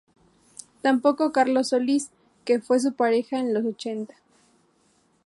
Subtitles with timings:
[0.81, 2.09] Tampoco Carlos Solís,
[2.43, 4.15] que fue su pareja en los ochenta.